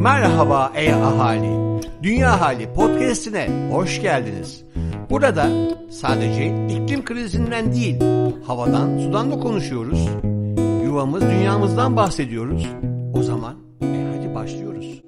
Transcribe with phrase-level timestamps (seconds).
[0.00, 1.80] Merhaba ey ahali.
[2.02, 4.64] Dünya Hali podcast'ine hoş geldiniz.
[5.10, 5.46] Burada
[5.90, 7.96] sadece iklim krizinden değil,
[8.46, 10.08] havadan, sudan da konuşuyoruz.
[10.84, 12.66] Yuvamız, dünyamızdan bahsediyoruz.
[13.14, 15.02] O zaman e hadi başlıyoruz.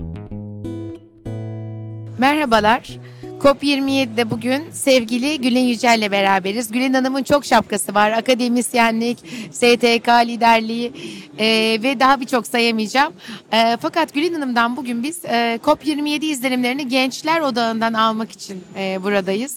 [2.18, 2.98] Merhabalar.
[3.38, 6.70] COP27'de bugün sevgili Gülen Yücel ile beraberiz.
[6.70, 8.10] Gülen Hanım'ın çok şapkası var.
[8.10, 9.18] Akademisyenlik,
[9.50, 10.92] STK liderliği
[11.38, 11.46] e,
[11.82, 13.12] ve daha birçok sayamayacağım.
[13.52, 19.56] E, fakat Gülen Hanım'dan bugün biz e, COP27 izlenimlerini gençler odağından almak için e, buradayız.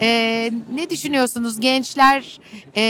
[0.00, 2.38] E, ne düşünüyorsunuz gençler
[2.76, 2.82] e,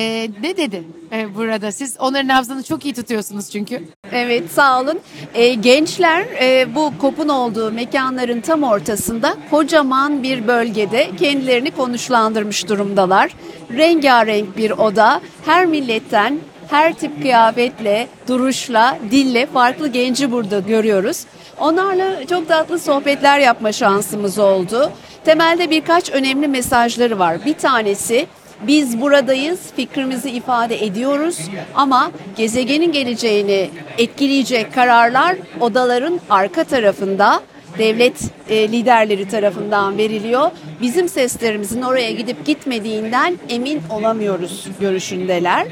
[0.43, 1.73] ne dedi e, burada?
[1.73, 3.83] Siz onların nabzını çok iyi tutuyorsunuz çünkü.
[4.12, 5.01] Evet sağ olun.
[5.35, 13.34] E, gençler e, bu kopun olduğu mekanların tam ortasında kocaman bir bölgede kendilerini konuşlandırmış durumdalar.
[13.73, 21.25] Rengarenk bir oda her milletten her tip kıyafetle, duruşla, dille farklı genci burada görüyoruz.
[21.59, 24.93] Onlarla çok tatlı sohbetler yapma şansımız oldu.
[25.25, 27.45] Temelde birkaç önemli mesajları var.
[27.45, 28.27] Bir tanesi
[28.62, 31.39] biz buradayız, fikrimizi ifade ediyoruz
[31.75, 37.43] ama gezegenin geleceğini etkileyecek kararlar odaların arka tarafında
[37.78, 40.51] devlet e, liderleri tarafından veriliyor.
[40.83, 45.67] Bizim seslerimizin oraya gidip gitmediğinden emin olamıyoruz görüşündeler.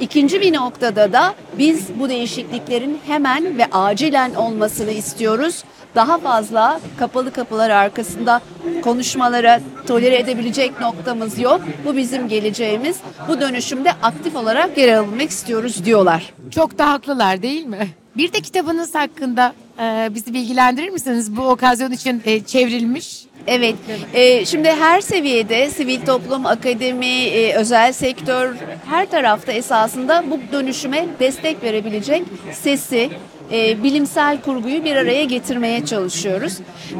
[0.00, 5.64] İkinci bir noktada da biz bu değişikliklerin hemen ve acilen olmasını istiyoruz.
[5.94, 8.40] Daha fazla kapalı kapılar arkasında
[8.82, 11.60] konuşmalara tolere edebilecek noktamız yok.
[11.84, 12.96] Bu bizim geleceğimiz.
[13.28, 16.32] Bu dönüşümde aktif olarak yer almak istiyoruz diyorlar.
[16.50, 17.88] Çok da haklılar değil mi?
[18.16, 21.36] Bir de kitabınız hakkında e, bizi bilgilendirir misiniz?
[21.36, 23.27] Bu okazyon için e, çevrilmiş.
[23.50, 23.74] Evet,
[24.14, 28.54] e, şimdi her seviyede sivil toplum, akademi, e, özel sektör
[28.90, 33.10] her tarafta esasında bu dönüşüme destek verebilecek sesi,
[33.52, 36.52] e, bilimsel kurguyu bir araya getirmeye çalışıyoruz.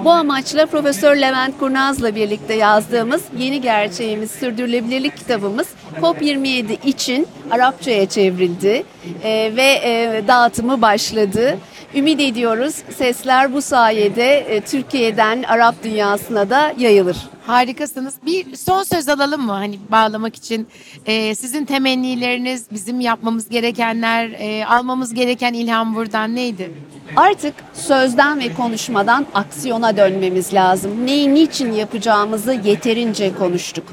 [0.05, 5.69] Bu amaçla Profesör Levent Kurnaz'la birlikte yazdığımız Yeni Gerçeğimiz Sürdürülebilirlik kitabımız
[6.01, 8.83] COP27 için Arapçaya çevrildi
[9.25, 11.59] e, ve e, dağıtımı başladı.
[11.95, 17.17] Ümit ediyoruz sesler bu sayede e, Türkiye'den Arap dünyasına da yayılır.
[17.47, 18.15] Harikasınız.
[18.27, 20.69] Bir son söz alalım mı hani bağlamak için?
[21.07, 26.71] Ee, sizin temennileriniz, bizim yapmamız gerekenler, e, almamız gereken ilham buradan neydi?
[27.17, 31.07] Artık sözden ve konuşmadan aksiyona dönmemiz lazım.
[31.07, 33.85] Neyi niçin yapacağımızı yeterince konuştuk.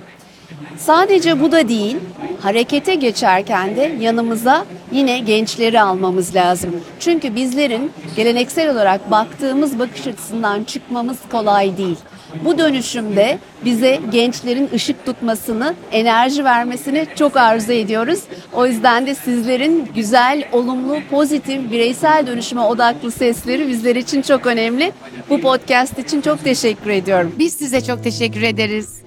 [0.78, 1.98] Sadece bu da değil,
[2.42, 6.70] harekete geçerken de yanımıza yine gençleri almamız lazım.
[7.00, 11.98] Çünkü bizlerin geleneksel olarak baktığımız bakış açısından çıkmamız kolay değil.
[12.46, 18.20] Bu dönüşümde bize gençlerin ışık tutmasını, enerji vermesini çok arzu ediyoruz.
[18.54, 24.92] O yüzden de sizlerin güzel, olumlu, pozitif, bireysel dönüşüme odaklı sesleri bizler için çok önemli.
[25.30, 27.36] Bu podcast için çok teşekkür ediyorum.
[27.40, 29.06] Biz size çok teşekkür ederiz.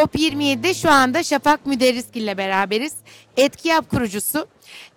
[0.00, 2.92] COP27'de şu anda Şafak Müderriskil ile beraberiz.
[3.36, 4.46] Etki Yap kurucusu.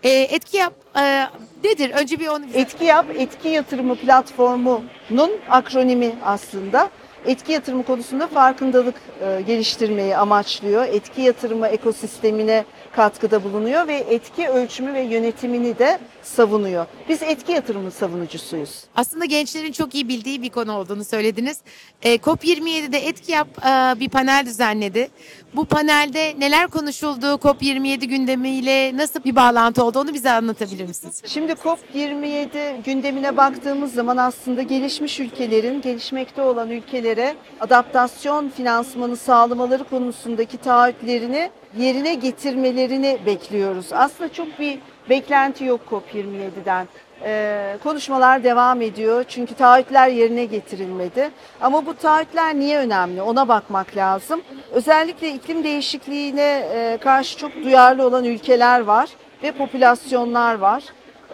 [0.04, 1.28] E, Etki Yap e,
[1.64, 1.90] nedir?
[1.90, 2.46] Önce bir onu...
[2.54, 6.90] Etki Yap, etki yatırımı platformunun akronimi aslında.
[7.26, 10.86] Etki yatırımı konusunda farkındalık e, geliştirmeyi amaçlıyor.
[10.86, 16.86] Etki yatırımı ekosistemine katkıda bulunuyor ve etki ölçümü ve yönetimini de savunuyor.
[17.10, 18.84] Biz etki yatırımı savunucusuyuz.
[18.96, 21.58] Aslında gençlerin çok iyi bildiği bir konu olduğunu söylediniz.
[22.02, 25.10] E, COP27'de Etki Yap e, bir panel düzenledi.
[25.56, 27.26] Bu panelde neler konuşuldu?
[27.26, 30.00] COP27 gündemiyle nasıl bir bağlantı oldu?
[30.00, 31.22] Onu bize anlatabilir misiniz?
[31.26, 36.70] Şimdi COP27 gündemine baktığımız zaman aslında gelişmiş ülkelerin, gelişmekte olan
[37.14, 43.94] ülkelere adaptasyon finansmanı sağlamaları konusundaki taahhütlerini yerine getirmelerini bekliyoruz.
[43.94, 44.80] Aslında çok bir
[45.10, 46.88] beklenti yok COP27'den.
[47.26, 51.30] Ee, konuşmalar devam ediyor çünkü taahhütler yerine getirilmedi.
[51.62, 54.42] Ama bu taahhütler niye önemli ona bakmak lazım.
[54.72, 59.10] Özellikle iklim değişikliğine e, karşı çok duyarlı olan ülkeler var
[59.44, 60.84] ve popülasyonlar var.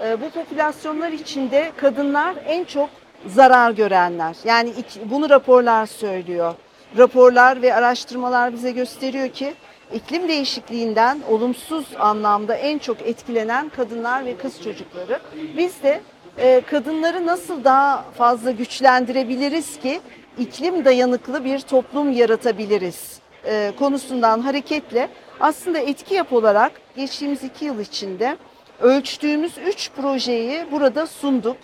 [0.05, 2.89] E, bu popülasyonlar içinde kadınlar en çok
[3.25, 4.35] zarar görenler.
[4.45, 6.53] Yani iki, bunu raporlar söylüyor.
[6.97, 9.53] Raporlar ve araştırmalar bize gösteriyor ki
[9.93, 15.19] iklim değişikliğinden olumsuz anlamda en çok etkilenen kadınlar ve kız çocukları.
[15.57, 16.01] Biz de
[16.37, 20.01] e, kadınları nasıl daha fazla güçlendirebiliriz ki
[20.37, 27.79] iklim dayanıklı bir toplum yaratabiliriz e, konusundan hareketle aslında etki yap olarak geçtiğimiz iki yıl
[27.79, 28.37] içinde
[28.81, 31.57] ölçtüğümüz üç projeyi burada sunduk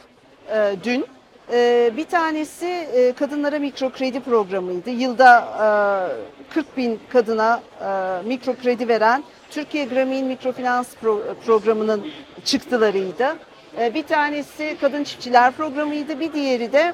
[0.49, 1.05] e, dün.
[1.53, 4.89] E, bir tanesi e, kadınlara mikro kredi programıydı.
[4.89, 5.47] Yılda
[6.53, 12.07] 40 bin kadına e, mikro kredi veren Türkiye Gramin Mikrofinans Pro- Programı'nın
[12.45, 13.35] çıktılarıydı.
[13.79, 16.93] E, bir tanesi Kadın Çiftçiler Programı'ydı, bir diğeri de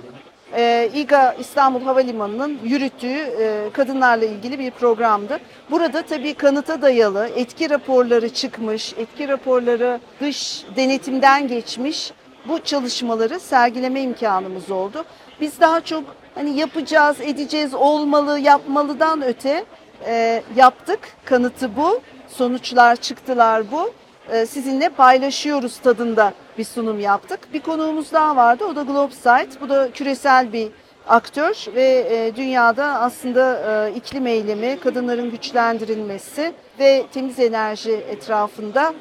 [0.56, 5.40] e, İGA İstanbul Havalimanı'nın yürüttüğü e, kadınlarla ilgili bir programdı.
[5.72, 12.12] Burada tabii kanıta dayalı etki raporları çıkmış, etki raporları dış denetimden geçmiş
[12.48, 15.06] bu çalışmaları sergileme imkanımız oldu.
[15.42, 16.04] Biz daha çok
[16.36, 19.66] hani yapacağız, edeceğiz, olmalı, yapmalıdan öte
[20.06, 21.00] e, yaptık.
[21.26, 23.94] Kanıtı bu, sonuçlar çıktılar bu.
[24.32, 27.40] E, sizinle paylaşıyoruz tadında bir sunum yaptık.
[27.54, 28.66] Bir konuğumuz daha vardı.
[28.66, 29.62] O da Globesite.
[29.62, 30.68] Bu da küresel bir
[31.08, 38.94] aktör ve e, dünyada aslında e, iklim eylemi, kadınların güçlendirilmesi ve temiz enerji etrafında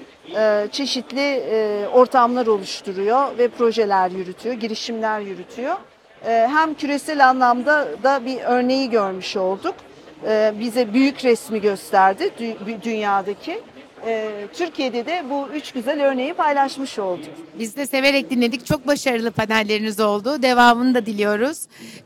[0.73, 5.77] çeşitli e, ortamlar oluşturuyor ve projeler yürütüyor, girişimler yürütüyor.
[6.27, 9.75] E, hem küresel anlamda da bir örneği görmüş olduk.
[10.29, 13.61] E, bize büyük resmi gösterdi dü- dünyadaki.
[14.06, 17.31] E, Türkiye'de de bu üç güzel örneği paylaşmış olduk.
[17.59, 18.67] Biz de severek dinledik.
[18.67, 20.43] Çok başarılı panelleriniz oldu.
[20.43, 21.59] Devamını da diliyoruz.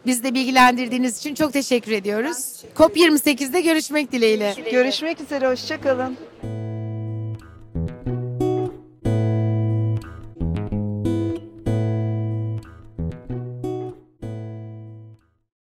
[0.06, 2.62] Biz de bilgilendirdiğiniz için çok teşekkür ediyoruz.
[2.76, 4.54] COP28'de görüşmek dileğiyle.
[4.72, 6.16] Görüşmek üzere, hoşçakalın.